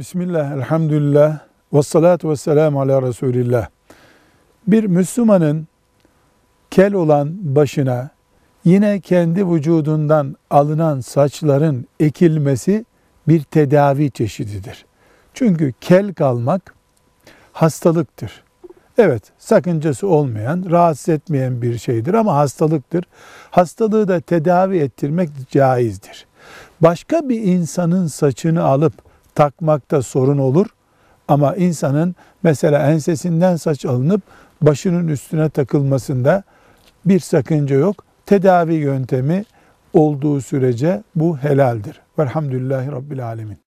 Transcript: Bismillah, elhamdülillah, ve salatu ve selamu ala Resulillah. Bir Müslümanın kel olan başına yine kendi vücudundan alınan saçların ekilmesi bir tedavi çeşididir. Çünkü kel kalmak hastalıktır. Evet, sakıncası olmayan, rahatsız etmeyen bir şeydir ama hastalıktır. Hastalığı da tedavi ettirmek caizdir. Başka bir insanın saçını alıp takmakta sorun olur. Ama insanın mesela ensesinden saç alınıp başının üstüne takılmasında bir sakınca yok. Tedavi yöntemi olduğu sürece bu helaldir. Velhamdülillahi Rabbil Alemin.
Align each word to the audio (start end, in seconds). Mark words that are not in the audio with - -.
Bismillah, 0.00 0.52
elhamdülillah, 0.52 1.38
ve 1.72 1.82
salatu 1.82 2.30
ve 2.30 2.36
selamu 2.36 2.80
ala 2.80 3.02
Resulillah. 3.02 3.68
Bir 4.66 4.84
Müslümanın 4.84 5.66
kel 6.70 6.94
olan 6.94 7.56
başına 7.56 8.10
yine 8.64 9.00
kendi 9.00 9.48
vücudundan 9.48 10.36
alınan 10.50 11.00
saçların 11.00 11.86
ekilmesi 12.00 12.84
bir 13.28 13.42
tedavi 13.42 14.10
çeşididir. 14.10 14.86
Çünkü 15.34 15.72
kel 15.80 16.14
kalmak 16.14 16.74
hastalıktır. 17.52 18.44
Evet, 18.98 19.22
sakıncası 19.38 20.08
olmayan, 20.08 20.64
rahatsız 20.70 21.08
etmeyen 21.08 21.62
bir 21.62 21.78
şeydir 21.78 22.14
ama 22.14 22.36
hastalıktır. 22.36 23.04
Hastalığı 23.50 24.08
da 24.08 24.20
tedavi 24.20 24.78
ettirmek 24.78 25.30
caizdir. 25.50 26.26
Başka 26.80 27.28
bir 27.28 27.42
insanın 27.42 28.06
saçını 28.06 28.62
alıp 28.62 29.09
takmakta 29.34 30.02
sorun 30.02 30.38
olur. 30.38 30.66
Ama 31.28 31.56
insanın 31.56 32.14
mesela 32.42 32.90
ensesinden 32.90 33.56
saç 33.56 33.86
alınıp 33.86 34.22
başının 34.62 35.08
üstüne 35.08 35.48
takılmasında 35.48 36.42
bir 37.04 37.20
sakınca 37.20 37.76
yok. 37.76 38.04
Tedavi 38.26 38.74
yöntemi 38.74 39.44
olduğu 39.92 40.40
sürece 40.40 41.02
bu 41.14 41.36
helaldir. 41.36 42.00
Velhamdülillahi 42.18 42.92
Rabbil 42.92 43.26
Alemin. 43.26 43.60